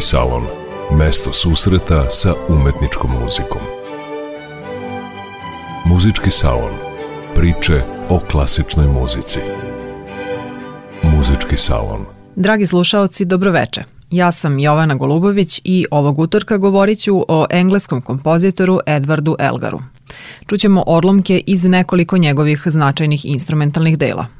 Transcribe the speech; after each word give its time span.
Muzički 0.00 0.16
salon. 0.16 0.44
Mesto 0.98 1.32
susreta 1.32 2.10
sa 2.10 2.34
umetničkom 2.48 3.10
muzikom. 3.22 3.60
Muzički 5.84 6.30
salon. 6.30 6.72
Priče 7.34 7.82
o 8.08 8.18
klasičnoj 8.30 8.86
muzici. 8.86 9.40
Muzički 11.02 11.56
salon. 11.56 12.00
Dragi 12.36 12.66
slušaoci, 12.66 13.24
dobroveče. 13.24 13.82
Ja 14.10 14.32
sam 14.32 14.58
Jovana 14.58 14.94
Golubović 14.94 15.60
i 15.64 15.86
ovog 15.90 16.18
utorka 16.18 16.56
govorit 16.56 16.98
ću 16.98 17.24
o 17.28 17.46
engleskom 17.50 18.02
kompozitoru 18.02 18.80
Edvardu 18.86 19.36
Elgaru. 19.38 19.78
Čućemo 20.46 20.84
odlomke 20.86 21.42
iz 21.46 21.64
nekoliko 21.64 22.18
njegovih 22.18 22.62
značajnih 22.66 23.24
instrumentalnih 23.24 23.98
dela– 23.98 24.26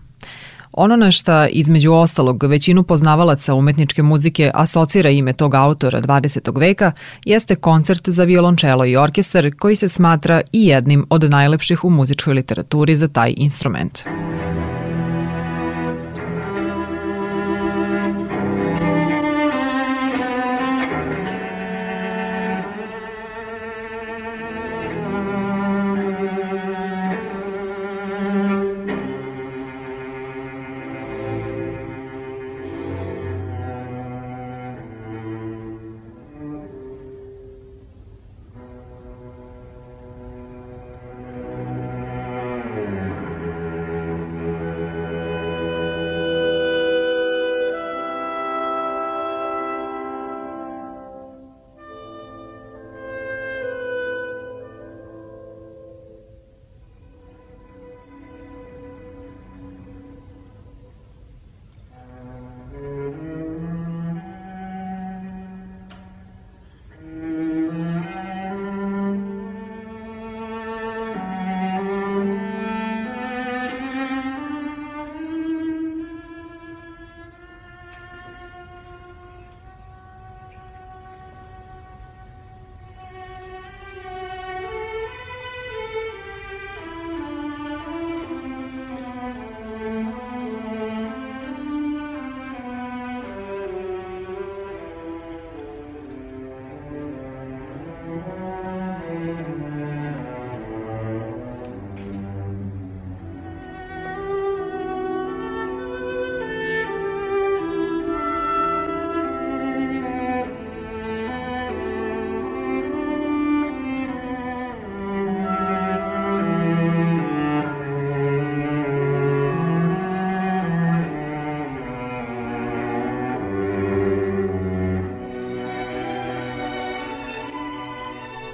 Ono 0.73 0.96
na 0.96 1.11
šta 1.11 1.48
između 1.48 1.93
ostalog 1.93 2.43
većinu 2.45 2.82
poznavalaca 2.82 3.55
umetničke 3.55 4.02
muzike 4.02 4.50
asocira 4.55 5.11
ime 5.11 5.33
tog 5.33 5.55
autora 5.55 6.01
20. 6.01 6.61
veka 6.61 6.92
jeste 7.24 7.55
koncert 7.55 8.09
za 8.09 8.24
violončelo 8.24 8.84
i 8.87 8.97
orkestar 8.97 9.51
koji 9.59 9.77
se 9.77 9.88
smatra 9.88 10.41
i 10.52 10.66
jednim 10.66 11.06
od 11.11 11.30
najlepših 11.30 11.84
u 11.84 11.91
muzičkoj 11.91 12.34
literaturi 12.34 12.97
za 12.97 13.09
taj 13.09 13.34
instrument. 13.37 13.98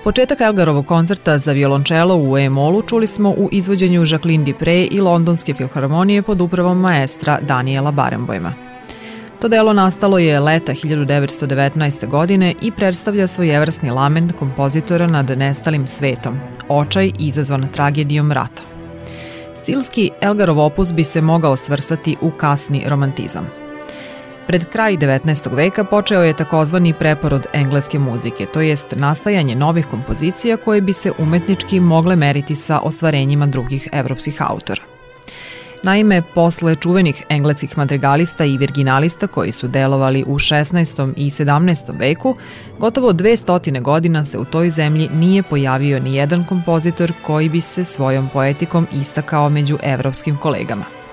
Početak 0.06 0.41
Elgarovog 0.41 0.87
koncerta 0.87 1.39
za 1.39 1.53
violončelo 1.53 2.17
u 2.17 2.39
E-molu 2.39 2.83
čuli 2.83 3.06
smo 3.06 3.31
u 3.31 3.49
izvođenju 3.53 4.00
Jacqueline 4.00 4.44
Dupre 4.44 4.84
i 4.84 5.00
Londonske 5.00 5.55
filharmonije 5.55 6.22
pod 6.22 6.41
upravom 6.41 6.81
maestra 6.81 7.39
Daniela 7.43 7.91
Barenboima. 7.91 8.53
To 9.41 9.49
delo 9.49 9.72
nastalo 9.72 10.19
je 10.19 10.41
leta 10.41 10.72
1919. 10.72 12.09
godine 12.09 12.55
i 12.62 12.71
predstavlja 12.71 13.27
svojevrsni 13.27 13.91
lament 13.91 14.33
kompozitora 14.39 15.06
nad 15.06 15.39
nestalim 15.39 15.87
svetom, 15.87 16.38
očaj 16.69 17.11
izazvan 17.19 17.69
tragedijom 17.73 18.33
rata. 18.33 18.62
Stilski 19.56 20.11
Elgarov 20.21 20.61
opus 20.61 20.93
bi 20.93 21.05
se 21.05 21.21
mogao 21.21 21.56
svrstati 21.56 22.17
u 22.21 22.31
kasni 22.31 22.84
romantizam– 22.88 23.50
Pred 24.46 24.64
kraj 24.64 24.96
19. 24.96 25.54
veka 25.56 25.84
počeo 25.84 26.22
je 26.22 26.36
takozvani 26.36 26.92
preporod 26.94 27.46
engleske 27.52 27.98
muzike, 27.98 28.46
to 28.46 28.60
jest 28.60 28.94
nastajanje 28.96 29.54
novih 29.54 29.86
kompozicija 29.86 30.56
koje 30.56 30.80
bi 30.80 30.92
se 30.92 31.12
umetnički 31.18 31.80
mogle 31.80 32.16
meriti 32.16 32.56
sa 32.56 32.80
ostvarenjima 32.80 33.46
drugih 33.46 33.88
evropskih 33.92 34.42
autora. 34.42 34.82
Naime, 35.82 36.22
posle 36.34 36.76
čuvenih 36.76 37.22
engleskih 37.28 37.78
madrigalista 37.78 38.44
i 38.44 38.56
virginalista 38.56 39.26
koji 39.26 39.52
su 39.52 39.68
delovali 39.68 40.24
u 40.26 40.34
16. 40.34 41.12
i 41.16 41.30
17. 41.30 41.98
veku, 41.98 42.36
gotovo 42.78 43.12
200 43.12 43.82
godina 43.82 44.24
se 44.24 44.38
u 44.38 44.44
toj 44.44 44.70
zemlji 44.70 45.08
nije 45.12 45.42
pojavio 45.42 46.00
ni 46.00 46.14
jedan 46.14 46.44
kompozitor 46.44 47.12
koji 47.22 47.48
bi 47.48 47.60
se 47.60 47.84
svojom 47.84 48.28
poetikom 48.32 48.86
istakao 48.92 49.48
među 49.48 49.78
evropskim 49.82 50.36
kolegama. 50.36 51.06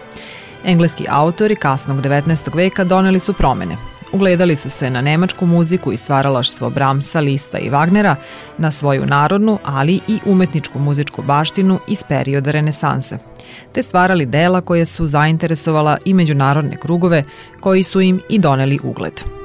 Engleski 0.66 1.06
autori 1.10 1.56
kasnog 1.56 2.02
19. 2.02 2.56
veka 2.56 2.84
doneli 2.84 3.20
su 3.20 3.34
promene. 3.34 3.78
Ugledali 4.14 4.56
su 4.56 4.70
se 4.70 4.90
na 4.90 5.02
nemačku 5.02 5.46
muziku 5.46 5.92
i 5.92 5.98
stvaralaštvo 5.98 6.70
Bramsa, 6.70 7.20
Lista 7.20 7.58
i 7.58 7.70
Wagnera, 7.70 8.16
na 8.58 8.72
svoju 8.72 9.06
narodnu, 9.06 9.60
ali 9.64 10.00
i 10.08 10.20
umetničku 10.26 10.80
muzičku 10.80 11.22
baštinu 11.22 11.80
iz 11.88 12.04
perioda 12.04 12.52
renesanse, 12.52 13.18
te 13.72 13.84
stvarali 13.84 14.26
dela 14.26 14.62
koje 14.62 14.86
su 14.86 15.08
zainteresovala 15.08 15.98
i 16.06 16.14
međunarodne 16.14 16.78
krugove 16.78 17.24
koji 17.60 17.84
su 17.84 18.02
im 18.02 18.22
i 18.30 18.40
doneli 18.40 18.80
ugled. 18.84 19.43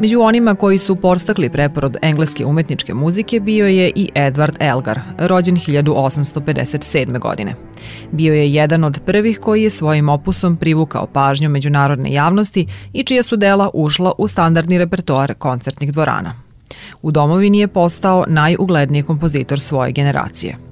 Među 0.00 0.20
onima 0.20 0.54
koji 0.54 0.78
su 0.78 0.96
porstakli 0.96 1.50
preporod 1.50 1.96
engleske 2.02 2.46
umetničke 2.46 2.94
muzike 2.94 3.40
bio 3.40 3.66
je 3.66 3.92
i 3.94 4.08
Edward 4.14 4.56
Elgar, 4.60 5.00
rođen 5.18 5.56
1857. 5.56 7.18
godine. 7.18 7.54
Bio 8.12 8.34
je 8.34 8.52
jedan 8.52 8.84
od 8.84 9.00
prvih 9.06 9.38
koji 9.38 9.62
je 9.62 9.70
svojim 9.70 10.08
opusom 10.08 10.56
privukao 10.56 11.06
pažnju 11.06 11.48
međunarodne 11.48 12.12
javnosti 12.12 12.66
i 12.92 13.02
čija 13.02 13.22
su 13.22 13.36
dela 13.36 13.70
ušla 13.74 14.12
u 14.18 14.28
standardni 14.28 14.78
repertoar 14.78 15.34
koncertnih 15.34 15.92
dvorana. 15.92 16.34
U 17.02 17.10
domovini 17.10 17.58
je 17.58 17.68
postao 17.68 18.24
najugledniji 18.28 19.02
kompozitor 19.02 19.60
svoje 19.60 19.92
generacije– 19.92 20.56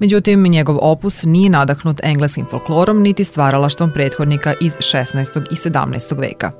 Međutim, 0.00 0.42
njegov 0.42 0.78
opus 0.80 1.22
nije 1.22 1.50
nadahnut 1.50 2.00
engleskim 2.02 2.46
folklorom 2.50 3.02
niti 3.02 3.24
stvaralaštvom 3.24 3.90
prethodnika 3.90 4.54
iz 4.60 4.72
16. 4.72 5.42
i 5.52 5.54
17. 5.54 6.18
veka. 6.20 6.50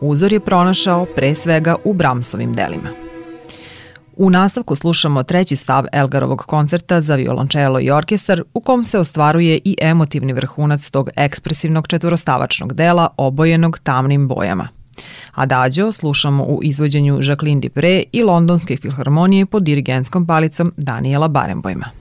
Uzor 0.00 0.32
je 0.32 0.40
pronašao 0.40 1.06
pre 1.16 1.34
svega 1.34 1.76
u 1.84 1.92
Bramsovim 1.92 2.54
delima. 2.54 2.88
U 4.16 4.30
nastavku 4.30 4.76
slušamo 4.76 5.22
treći 5.22 5.56
stav 5.56 5.84
Elgarovog 5.92 6.38
koncerta 6.38 7.00
za 7.00 7.14
violončelo 7.14 7.80
i 7.80 7.90
orkestar 7.90 8.42
u 8.54 8.60
kom 8.60 8.84
se 8.84 8.98
ostvaruje 8.98 9.58
i 9.64 9.76
emotivni 9.80 10.32
vrhunac 10.32 10.90
tog 10.90 11.10
ekspresivnog 11.16 11.86
četvorostavačnog 11.86 12.74
dela 12.74 13.08
obojenog 13.16 13.78
tamnim 13.78 14.28
bojama. 14.28 14.68
Adagio 15.34 15.92
slušamo 15.92 16.44
u 16.44 16.60
izvođenju 16.62 17.18
Jacqueline 17.18 17.60
Dupre 17.60 18.02
i 18.12 18.22
Londonske 18.22 18.76
filharmonije 18.76 19.46
pod 19.46 19.62
dirigentskom 19.62 20.26
palicom 20.26 20.72
Daniela 20.76 21.28
Barenbojma. 21.28 21.97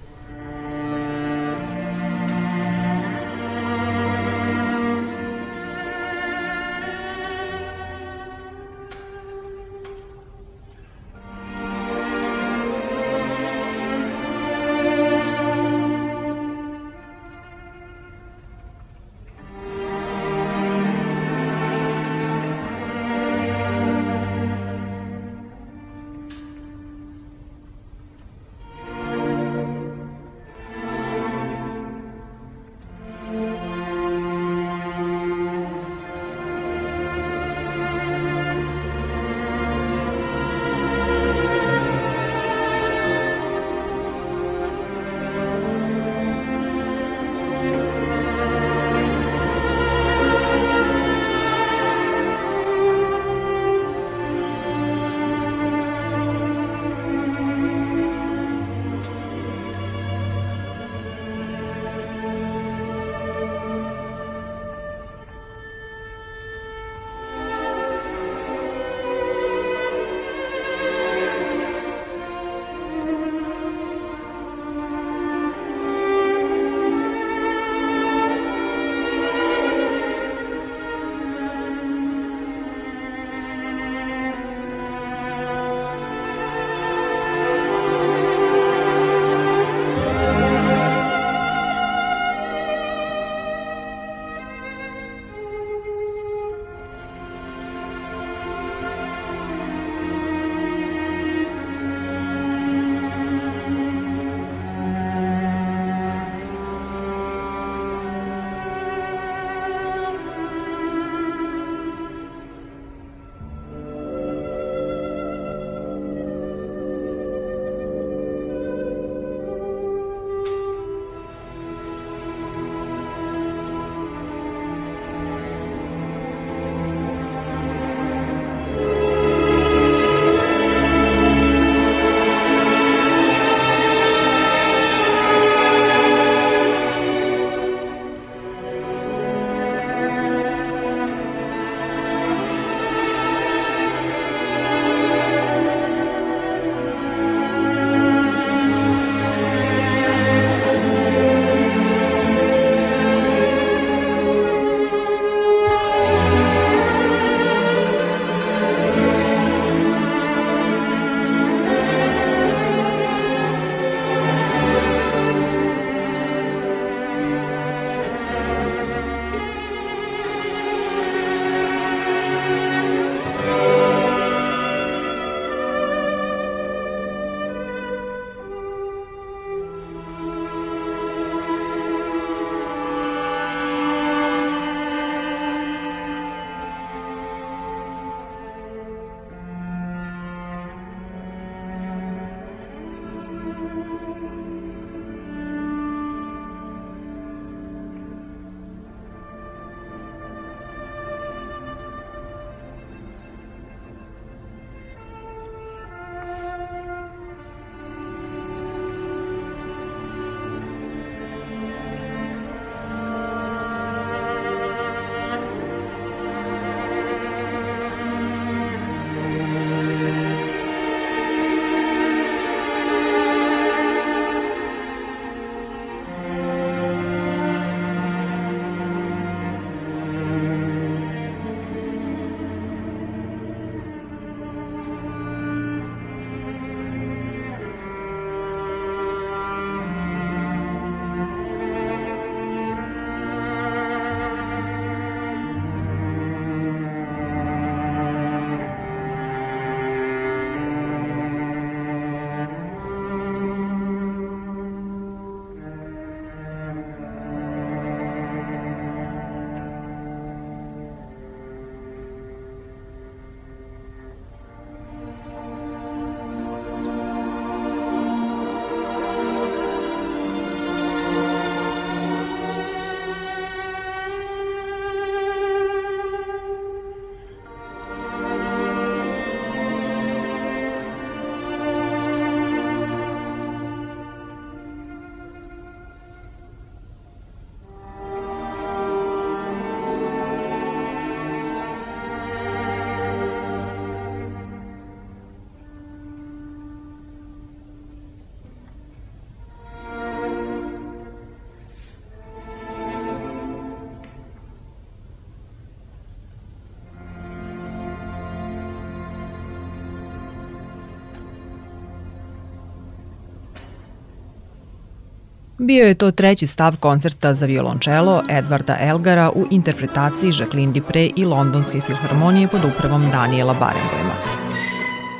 Bio 315.67 315.88
je 315.88 315.93
to 315.93 316.12
treći 316.12 316.47
stav 316.47 316.77
koncerta 316.79 317.33
za 317.33 317.45
violončelo 317.45 318.24
Edvarda 318.29 318.77
Elgara 318.81 319.31
u 319.36 319.45
interpretaciji 319.51 320.31
Jacqueline 320.31 320.71
Dupre 320.71 321.09
i 321.15 321.25
Londonske 321.25 321.81
filharmonije 321.81 322.47
pod 322.47 322.62
upravom 322.65 323.09
Daniela 323.12 323.53
Barenboima. 323.53 324.13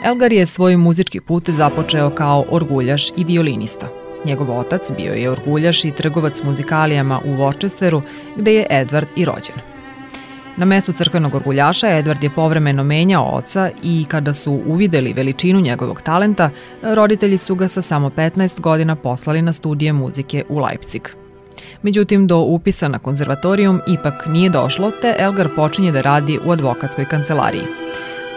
Elgar 0.06 0.34
je 0.34 0.46
svoj 0.46 0.78
muzički 0.78 1.20
put 1.20 1.50
započeo 1.50 2.10
kao 2.10 2.46
orguljaš 2.50 3.10
i 3.18 3.24
violinista. 3.24 3.88
Njegov 4.26 4.60
otac 4.60 4.92
bio 4.98 5.14
je 5.14 5.30
orguljaš 5.30 5.86
i 5.86 5.92
trgovac 5.92 6.44
muzikalijama 6.44 7.20
u 7.26 7.30
Worcesteru, 7.30 8.02
gde 8.36 8.54
je 8.54 8.68
Edward 8.70 9.08
i 9.16 9.26
rođen. 9.26 9.77
Na 10.58 10.66
mestu 10.66 10.94
crkvenog 10.94 11.36
orguljaša 11.36 11.88
Edward 11.88 12.24
je 12.24 12.30
povremeno 12.30 12.84
menjao 12.84 13.32
oca 13.34 13.70
i 13.84 14.06
kada 14.10 14.34
su 14.34 14.62
uvideli 14.66 15.14
veličinu 15.14 15.62
njegovog 15.62 16.02
talenta, 16.02 16.50
roditelji 16.82 17.38
su 17.38 17.56
ga 17.56 17.68
sa 17.68 17.82
samo 17.82 18.10
15 18.10 18.60
godina 18.62 18.96
poslali 18.96 19.42
na 19.42 19.54
studije 19.54 19.94
muzike 19.94 20.44
u 20.50 20.60
Leipzig. 20.60 21.10
Međutim, 21.82 22.28
do 22.28 22.38
upisa 22.38 22.88
na 22.88 23.00
konzervatorijum 23.00 23.82
ipak 23.88 24.26
nije 24.28 24.50
došlo, 24.50 24.92
te 25.02 25.16
Elgar 25.20 25.50
počinje 25.56 25.92
da 25.92 26.02
radi 26.02 26.40
u 26.46 26.52
advokatskoj 26.52 27.06
kancelariji. 27.06 27.64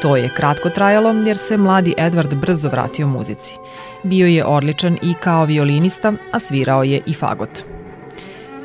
To 0.02 0.16
je 0.16 0.30
kratko 0.36 0.70
trajalo 0.70 1.10
jer 1.10 1.36
se 1.36 1.56
mladi 1.56 1.94
Edward 1.98 2.34
brzo 2.34 2.68
vratio 2.68 3.06
muzici. 3.06 3.54
Bio 4.02 4.26
je 4.26 4.44
odličan 4.44 4.98
i 5.02 5.14
kao 5.14 5.44
violinista, 5.44 6.12
a 6.32 6.38
svirao 6.38 6.82
je 6.82 7.00
i 7.06 7.14
fagot. 7.14 7.79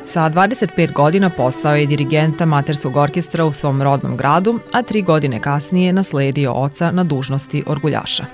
Sa 0.08 0.30
25 0.30 0.92
godina 0.92 1.30
postao 1.30 1.76
je 1.76 1.86
dirigent 1.86 2.40
amaterskog 2.40 2.96
orkestra 2.96 3.44
u 3.44 3.52
svom 3.52 3.82
rodnom 3.82 4.16
gradu, 4.16 4.60
a 4.72 4.82
tri 4.82 5.02
godine 5.02 5.40
kasnije 5.40 5.92
nasledio 5.92 6.52
oca 6.52 6.90
na 6.90 7.04
dužnosti 7.04 7.62
orguljaša. 7.66 8.24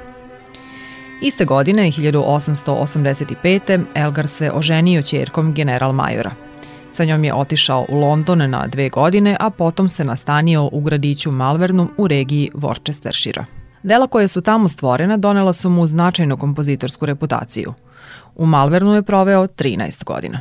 Iste 1.22 1.44
godine, 1.44 1.82
1885. 1.82 3.84
Elgar 3.94 4.28
se 4.28 4.52
oženio 4.52 5.02
čerkom 5.02 5.54
general 5.54 5.92
majora. 5.92 6.30
Sa 6.90 7.04
njom 7.04 7.24
je 7.24 7.34
otišao 7.34 7.86
u 7.88 8.00
London 8.00 8.50
na 8.50 8.66
dve 8.66 8.88
godine, 8.88 9.36
a 9.40 9.50
potom 9.50 9.88
se 9.88 10.04
nastanio 10.04 10.68
u 10.72 10.80
gradiću 10.80 11.32
Malvernu 11.32 11.88
u 11.96 12.08
regiji 12.08 12.50
Worcestershire. 12.54 13.44
Dela 13.82 14.06
koje 14.06 14.28
su 14.28 14.40
tamo 14.40 14.68
stvorena 14.68 15.16
donela 15.16 15.52
su 15.52 15.70
mu 15.70 15.86
značajnu 15.86 16.36
kompozitorsku 16.36 17.06
reputaciju. 17.06 17.74
U 18.36 18.46
Malvernu 18.46 18.94
je 18.94 19.02
proveo 19.02 19.46
13 19.46 20.04
godina. 20.04 20.40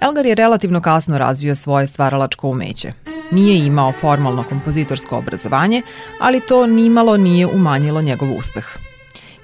Elgar 0.00 0.26
je 0.26 0.34
relativno 0.34 0.80
kasno 0.80 1.18
razvio 1.18 1.54
svoje 1.54 1.86
stvaralačko 1.86 2.48
umeće. 2.48 2.92
Nije 3.30 3.66
imao 3.66 3.92
formalno 3.92 4.42
kompozitorsko 4.42 5.18
obrazovanje, 5.18 5.82
ali 6.20 6.40
to 6.40 6.66
nimalo 6.66 7.16
nije 7.16 7.46
umanjilo 7.46 8.00
njegov 8.00 8.28
uspeh. 8.38 8.66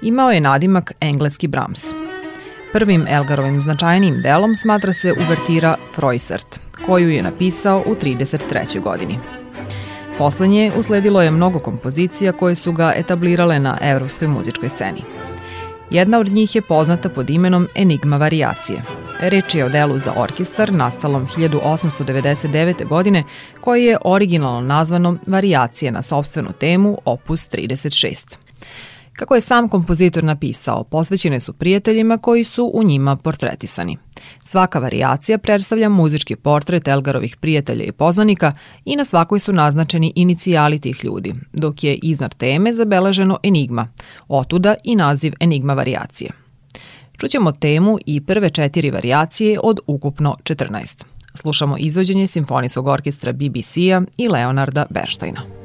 Imao 0.01 0.31
je 0.31 0.41
nadimak 0.41 0.91
engleski 1.01 1.47
Brahms. 1.47 1.85
Prvim 2.73 3.05
Elgarovim 3.09 3.61
značajnim 3.61 4.21
delom 4.21 4.55
smatra 4.55 4.93
se 4.93 5.13
uvertira 5.13 5.75
Freusert, 5.95 6.59
koju 6.85 7.09
je 7.09 7.23
napisao 7.23 7.83
u 7.85 7.95
33. 7.95 8.81
godini. 8.81 9.19
Poslednje 10.17 10.71
usledilo 10.77 11.21
je 11.21 11.31
mnogo 11.31 11.59
kompozicija 11.59 12.31
koje 12.31 12.55
su 12.55 12.71
ga 12.71 12.93
etablirale 12.95 13.59
na 13.59 13.77
evropskoj 13.81 14.27
muzičkoj 14.27 14.69
sceni. 14.69 15.01
Jedna 15.89 16.19
od 16.19 16.27
njih 16.27 16.55
je 16.55 16.61
poznata 16.61 17.09
pod 17.09 17.29
imenom 17.29 17.67
Enigma 17.75 18.17
variacije– 18.17 18.81
Reč 19.19 19.55
je 19.55 19.65
o 19.65 19.69
delu 19.69 19.99
za 19.99 20.13
orkestar 20.15 20.73
nastalom 20.73 21.27
1899. 21.27 22.87
godine 22.87 23.23
koji 23.61 23.83
je 23.83 23.97
originalno 24.05 24.61
nazvano 24.61 25.17
Variacije 25.27 25.91
na 25.91 26.01
sobstvenu 26.01 26.51
temu 26.59 26.97
Opus 27.05 27.49
36. 27.49 28.35
Kako 29.13 29.35
je 29.35 29.41
sam 29.41 29.69
kompozitor 29.69 30.23
napisao, 30.23 30.83
posvećene 30.83 31.39
su 31.39 31.53
prijateljima 31.53 32.17
koji 32.17 32.43
su 32.43 32.71
u 32.73 32.83
njima 32.83 33.15
portretisani. 33.15 33.97
Svaka 34.43 34.79
variacija 34.79 35.37
predstavlja 35.37 35.89
muzički 35.89 36.35
portret 36.35 36.87
Elgarovih 36.87 37.37
prijatelja 37.37 37.83
i 37.83 37.91
poznanika 37.91 38.51
i 38.85 38.95
na 38.95 39.03
svakoj 39.03 39.39
su 39.39 39.53
naznačeni 39.53 40.13
inicijali 40.15 40.79
tih 40.79 41.05
ljudi, 41.05 41.33
dok 41.53 41.83
je 41.83 41.95
iznad 41.95 42.35
teme 42.35 42.73
zabeleženo 42.73 43.37
enigma, 43.43 43.87
otuda 44.27 44.75
i 44.83 44.95
naziv 44.95 45.33
enigma 45.39 45.73
variacije. 45.73 46.44
Čućemo 47.17 47.51
temu 47.51 47.97
i 48.05 48.21
prve 48.21 48.49
četiri 48.49 48.91
varijacije 48.91 49.59
od 49.63 49.79
ukupno 49.87 50.35
14. 50.43 51.03
Slušamo 51.33 51.77
izvođenje 51.77 52.27
Simfonijskog 52.27 52.87
orkestra 52.87 53.33
BBC-a 53.33 54.01
i 54.17 54.27
Leonarda 54.27 54.85
Bernsteina. 54.89 55.64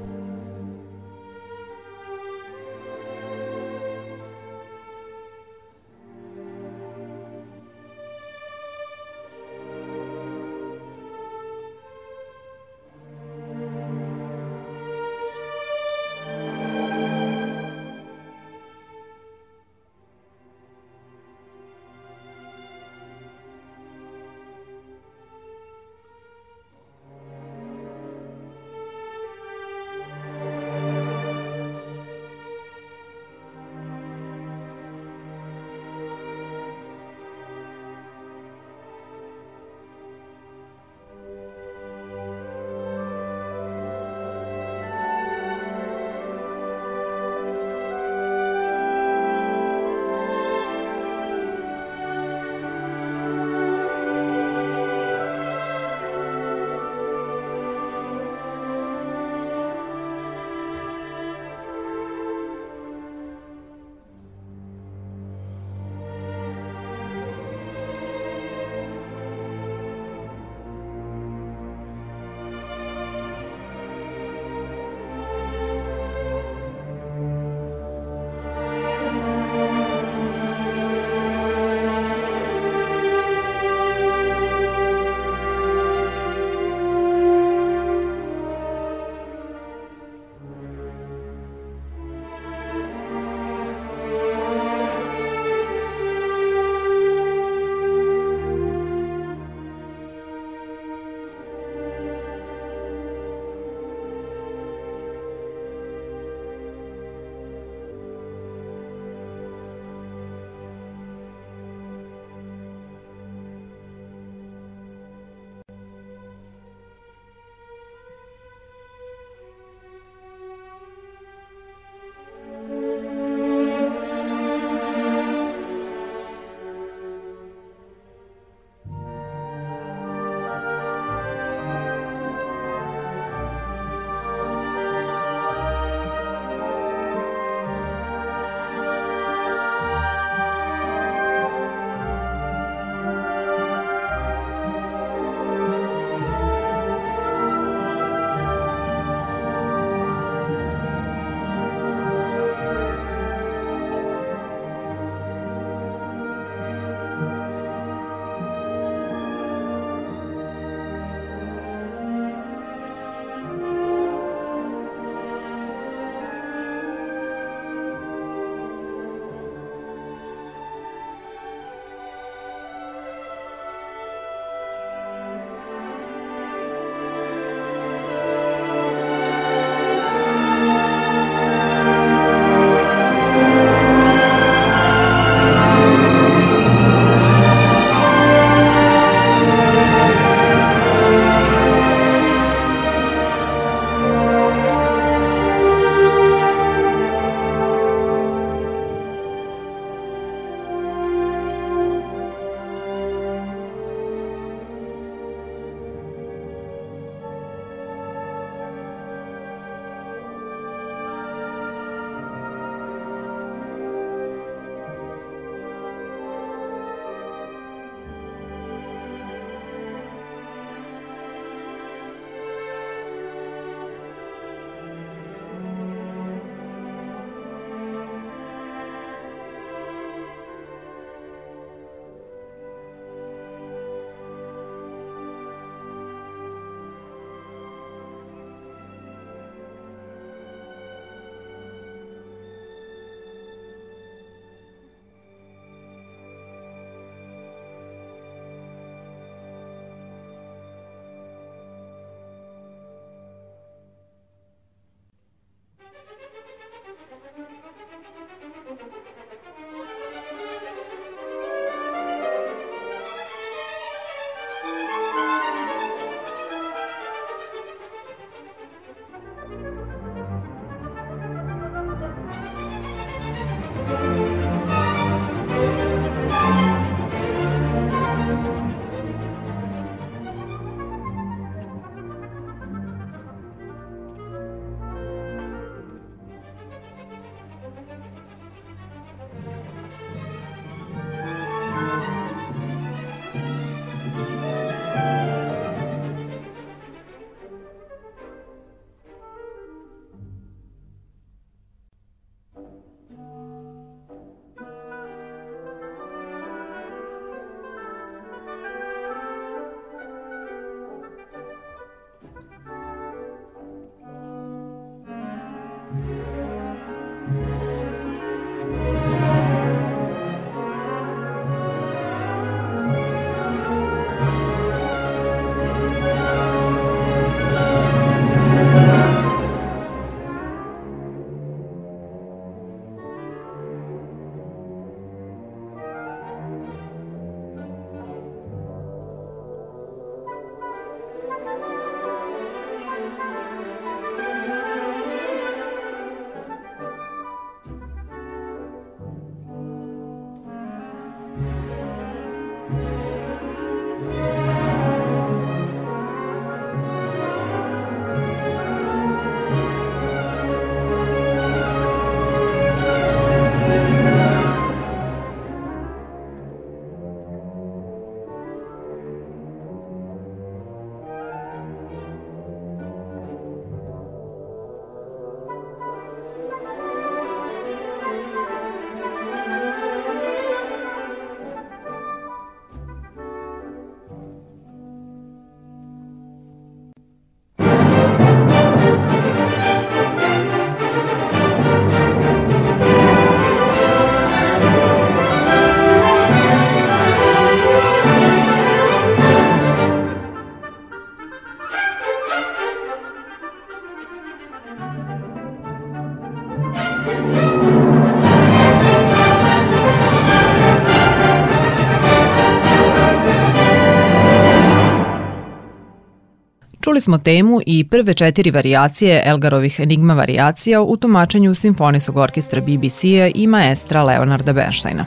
Čuli 416.80 417.00
smo 417.00 417.18
temu 417.18 417.60
i 417.66 417.84
prve 417.84 418.14
četiri 418.14 418.50
varijacije 418.50 419.22
Elgarovih 419.26 419.80
enigma 419.80 420.14
varijacija 420.14 420.82
u 420.82 420.96
tumačenju 420.96 421.54
Simfonijskog 421.54 422.16
orkestra 422.16 422.60
BBC-a 422.60 423.30
i 423.34 423.46
maestra 423.46 424.02
Leonarda 424.02 424.52
Bernsteina. 424.52 425.06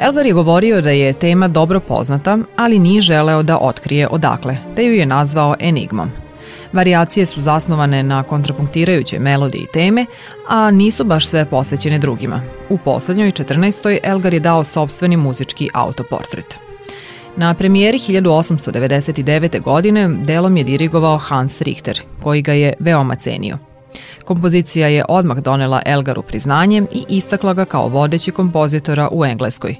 Elgar 0.00 0.26
je 0.26 0.32
govorio 0.32 0.80
da 0.80 0.90
je 0.90 1.12
tema 1.12 1.48
dobro 1.48 1.80
poznata, 1.80 2.38
ali 2.56 2.78
nije 2.78 3.00
želeo 3.00 3.42
da 3.42 3.58
otkrije 3.58 4.08
odakle, 4.08 4.56
te 4.76 4.84
ju 4.84 4.94
je 4.94 5.06
nazvao 5.06 5.54
enigmom. 5.60 6.10
Varijacije 6.72 7.26
su 7.26 7.40
zasnovane 7.40 8.02
na 8.02 8.22
kontrapunktirajućoj 8.22 9.18
melodiji 9.18 9.66
teme, 9.72 10.06
a 10.48 10.70
nisu 10.70 11.04
baš 11.04 11.26
sve 11.26 11.44
posvećene 11.44 11.98
drugima. 11.98 12.40
U 12.68 12.78
poslednjoj 12.78 13.30
14. 13.30 13.98
Elgar 14.02 14.34
je 14.34 14.40
dao 14.40 14.64
sobstveni 14.64 15.16
muzički 15.16 15.68
autoportret. 15.74 16.63
Na 17.36 17.54
premijeri 17.54 17.98
1899. 17.98 19.62
godine 19.62 20.08
delom 20.08 20.56
je 20.56 20.64
dirigovao 20.64 21.16
Hans 21.16 21.60
Richter, 21.60 22.00
koji 22.22 22.42
ga 22.42 22.52
je 22.52 22.72
veoma 22.78 23.14
cenio. 23.16 23.58
Kompozicija 24.24 24.88
je 24.88 25.04
odmah 25.08 25.38
donela 25.38 25.82
Elgaru 25.86 26.22
priznanjem 26.22 26.86
i 26.92 27.04
istakla 27.08 27.54
ga 27.54 27.64
kao 27.64 27.88
vodeći 27.88 28.30
kompozitora 28.30 29.08
u 29.12 29.24
Engleskoj. 29.24 29.76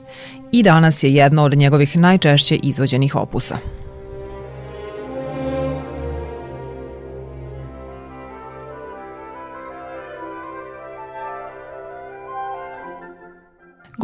I 0.53 0.63
danas 0.63 1.03
je 1.03 1.09
jedna 1.09 1.43
od 1.43 1.57
njegovih 1.57 1.97
najčešće 1.97 2.57
izvođenih 2.57 3.17
opusa. 3.17 3.57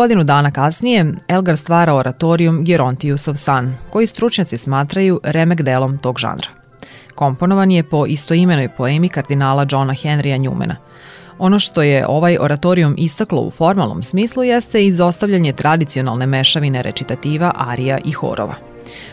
Godinu 0.01 0.25
dana 0.25 0.51
kasnije, 0.51 1.13
Elgar 1.29 1.57
stvara 1.57 1.95
oratorijum 1.95 2.65
Gerontiusov 2.65 3.35
san, 3.35 3.77
koji 3.91 4.07
stručnjaci 4.07 4.59
smatraju 4.59 5.21
remek 5.25 5.63
delom 5.63 5.99
tog 5.99 6.19
žanra. 6.19 6.49
Komponovan 7.15 7.71
je 7.71 7.83
po 7.83 8.07
istoimenoj 8.07 8.69
poemi 8.69 9.09
kardinala 9.09 9.67
Johna 9.71 9.95
Henrya 9.95 10.39
Newmana. 10.39 10.75
Ono 11.39 11.59
što 11.59 11.83
je 11.83 12.07
ovaj 12.07 12.37
oratorijum 12.41 12.95
istaklo 12.99 13.43
u 13.43 13.51
formalnom 13.51 14.03
smislu 14.03 14.43
jeste 14.43 14.87
izostavljanje 14.87 15.53
tradicionalne 15.53 16.27
mešavine 16.27 16.83
recitativa, 16.83 17.53
arija 17.57 17.99
i 18.05 18.13
horova. 18.13 18.55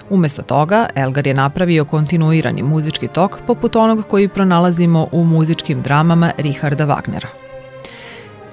Umesto 0.10 0.41
toga, 0.41 0.88
Elgar 0.95 1.28
je 1.28 1.34
napravio 1.34 1.86
kontinuirani 1.86 2.63
muzički 2.63 3.08
tok 3.08 3.39
poput 3.47 3.76
onog 3.76 4.06
koji 4.10 4.28
pronalazimo 4.28 5.08
u 5.12 5.23
muzičkim 5.23 5.82
dramama 5.82 6.32
Richarda 6.38 6.86
Wagnera– 6.86 7.28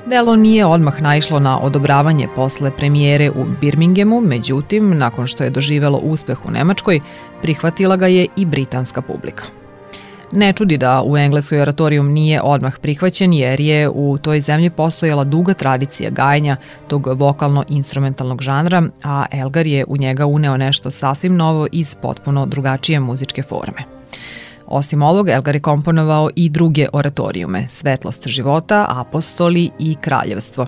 Delo 0.07 0.37
nije 0.37 0.67
odmah 0.67 1.03
naišlo 1.03 1.39
na 1.39 1.61
odobravanje 1.61 2.29
posle 2.35 2.71
premijere 2.77 3.31
u 3.31 3.45
Birminghamu, 3.61 4.21
međutim, 4.21 4.99
nakon 4.99 5.27
što 5.27 5.45
je 5.45 5.51
doživelo 5.51 5.99
uspeh 5.99 6.47
u 6.47 6.51
Nemačkoj, 6.51 7.01
prihvatila 7.43 7.97
ga 7.97 8.07
je 8.07 8.27
i 8.37 8.45
britanska 8.45 9.03
publika. 9.03 9.45
Ne 10.33 10.53
čudi 10.53 10.79
da 10.79 11.03
u 11.03 11.17
engleskoj 11.17 11.61
oratorijum 11.61 12.13
nije 12.13 12.43
odmah 12.43 12.79
prihvaćen 12.79 13.33
jer 13.33 13.61
je 13.61 13.89
u 13.89 14.19
toj 14.19 14.41
zemlji 14.41 14.71
postojala 14.71 15.25
duga 15.25 15.55
tradicija 15.55 16.11
gajenja 16.11 16.57
tog 16.89 17.07
vokalno-instrumentalnog 17.07 18.43
žanra, 18.43 18.83
a 19.05 19.25
Elgar 19.33 19.67
je 19.67 19.85
u 19.89 19.97
njega 19.97 20.27
uneo 20.27 20.57
nešto 20.57 20.91
sasvim 20.91 21.37
novo 21.37 21.67
iz 21.73 21.95
potpuno 21.95 22.47
drugačije 22.47 23.01
muzičke 23.01 23.43
forme. 23.43 23.83
Osim 24.67 25.03
ovog, 25.03 25.29
Elgar 25.29 25.57
je 25.57 25.61
komponovao 25.61 26.31
i 26.37 26.49
druge 26.49 26.87
oratorijume, 26.93 27.69
Svetlost 27.69 28.29
života, 28.29 28.87
Apostoli 28.89 29.71
i 29.79 29.95
Kraljevstvo. 30.01 30.67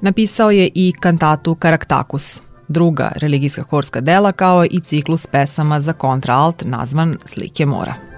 Napisao 0.00 0.50
je 0.50 0.70
i 0.74 0.92
kantatu 1.00 1.54
Karaktakus, 1.54 2.42
druga 2.68 3.12
religijska 3.16 3.62
horska 3.62 4.00
dela 4.00 4.32
kao 4.32 4.64
i 4.64 4.80
ciklus 4.80 5.26
pesama 5.26 5.80
za 5.80 5.92
kontraalt 5.92 6.62
nazvan 6.66 7.18
Slike 7.24 7.66
mora. 7.66 8.17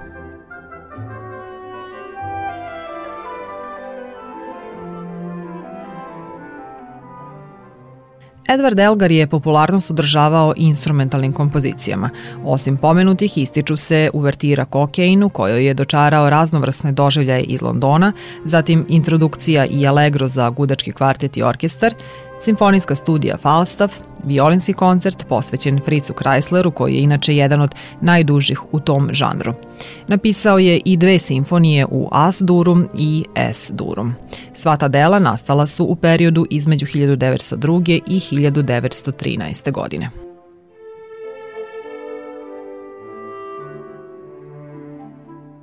Edward 8.51 8.81
Elgar 8.81 9.13
je 9.13 9.27
popularnost 9.27 9.91
održavao 9.91 10.55
instrumentalnim 10.57 11.33
kompozicijama. 11.33 12.11
Osim 12.45 12.77
pomenutih 12.77 13.39
ističu 13.39 13.77
se 13.77 14.11
uvertira 14.13 14.65
Kokeinu 14.65 15.29
kojoj 15.29 15.67
je 15.67 15.75
dočarao 15.75 16.31
raznovrsne 16.31 16.93
doživljaje 16.93 17.43
iz 17.43 17.63
Londona, 17.63 18.13
zatim 18.45 18.87
introdukcija 18.89 19.67
i 19.67 19.87
allegro 19.87 20.29
za 20.29 20.51
gudački 20.51 20.93
kvartet 20.93 21.37
i 21.37 21.43
orkestar, 21.43 21.95
Simfonijska 22.43 22.95
studija 22.95 23.37
Falstaff, 23.37 23.95
violinski 24.25 24.73
koncert 24.73 25.27
posvećen 25.29 25.81
Fricu 25.85 26.13
Chrysleru, 26.13 26.71
koji 26.71 26.95
je 26.95 27.03
inače 27.03 27.37
jedan 27.37 27.61
od 27.61 27.75
najdužih 28.01 28.75
u 28.75 28.81
tom 28.81 29.09
žanru. 29.13 29.55
Napisao 30.07 30.59
je 30.59 30.81
i 30.85 30.97
dve 30.97 31.19
simfonije 31.19 31.87
u 31.91 32.09
As-durum 32.13 32.87
i 32.99 33.25
S-durum. 33.35 34.15
Sva 34.55 34.77
ta 34.77 34.89
dela 34.89 35.19
nastala 35.19 35.67
su 35.67 35.85
u 35.85 35.97
periodu 35.97 36.47
između 36.51 36.87
1902. 36.87 38.01
i 38.07 38.21
1913. 38.21 39.73
godine. 39.73 40.30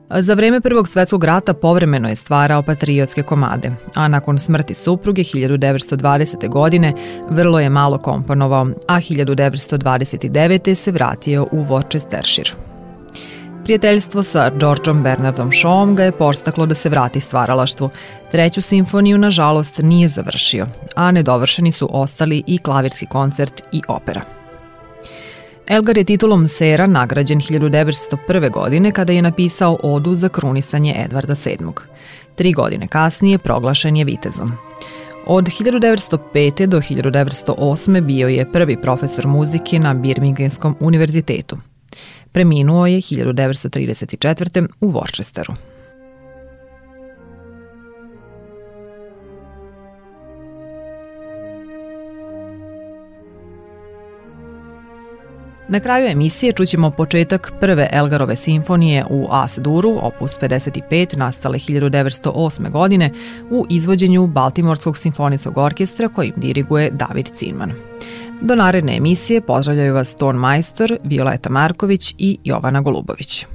Za 0.09 0.33
vreme 0.33 0.61
Prvog 0.61 0.87
svetskog 0.87 1.23
rata 1.23 1.53
povremeno 1.53 2.09
je 2.09 2.15
stvarao 2.15 2.61
patriotske 2.61 3.23
komade, 3.23 3.71
a 3.93 4.07
nakon 4.07 4.39
smrti 4.39 4.73
supruge 4.73 5.23
1920. 5.23 6.49
godine 6.49 6.93
vrlo 7.29 7.59
je 7.59 7.69
malo 7.69 7.97
komponovao, 7.97 8.67
a 8.87 8.95
1929. 8.95 10.75
se 10.75 10.91
vratio 10.91 11.47
u 11.51 11.63
Worcestershire. 11.63 12.51
Prijateljstvo 13.63 14.23
sa 14.23 14.51
Georgeom 14.59 15.03
Bernardom 15.03 15.51
Shawom 15.51 15.95
ga 15.95 16.03
je 16.03 16.11
postaklo 16.11 16.65
da 16.65 16.75
se 16.75 16.89
vrati 16.89 17.19
stvaralaštvu. 17.19 17.89
Treću 18.31 18.61
simfoniju, 18.61 19.17
nažalost, 19.17 19.77
nije 19.77 20.07
završio, 20.07 20.67
a 20.95 21.11
nedovršeni 21.11 21.71
su 21.71 21.89
ostali 21.91 22.43
i 22.47 22.57
klavirski 22.57 23.05
koncert 23.05 23.61
i 23.71 23.81
opera. 23.87 24.36
Elgar 25.69 25.97
je 25.97 26.03
titulom 26.03 26.47
Sera 26.47 26.87
nagrađen 26.87 27.39
1901. 27.39 28.51
godine 28.51 28.91
kada 28.91 29.13
je 29.13 29.21
napisao 29.21 29.79
odu 29.83 30.15
za 30.15 30.29
krunisanje 30.29 30.95
Edvarda 31.05 31.35
VII. 31.45 31.57
Tri 32.35 32.53
godine 32.53 32.87
kasnije 32.87 33.37
proglašen 33.37 33.97
je 33.97 34.05
vitezom. 34.05 34.51
Od 35.25 35.45
1905. 35.45 36.65
do 36.65 36.77
1908. 36.79 38.01
bio 38.01 38.27
je 38.27 38.51
prvi 38.51 38.81
profesor 38.81 39.27
muzike 39.27 39.79
na 39.79 39.93
Birminghamskom 39.93 40.75
univerzitetu. 40.79 41.57
Preminuo 42.31 42.85
je 42.85 42.97
1934. 42.97 44.67
u 44.81 44.91
Worcesteru. 44.91 45.76
Na 55.69 55.79
kraju 55.79 56.07
emisije 56.07 56.53
čućemo 56.53 56.91
početak 56.91 57.51
prve 57.59 57.89
Elgarove 57.91 58.35
simfonije 58.35 59.05
u 59.09 59.27
As-duru, 59.31 59.99
opus 60.01 60.39
55, 60.39 61.17
nastale 61.17 61.59
1908. 61.59 62.71
godine 62.71 63.11
u 63.51 63.65
izvođenju 63.69 64.27
Baltimorskog 64.27 64.97
simfonijskog 64.97 65.57
orkestra 65.57 66.09
kojim 66.09 66.33
diriguje 66.35 66.91
David 66.91 67.29
Cinman. 67.35 67.71
Do 68.41 68.55
naredne 68.55 68.97
emisije 68.97 69.41
pozdravljaju 69.41 69.93
vas 69.93 70.15
Ton 70.15 70.35
Majstor, 70.35 70.97
Violeta 71.03 71.49
Marković 71.49 72.15
i 72.17 72.37
Jovana 72.43 72.81
Golubović. 72.81 73.45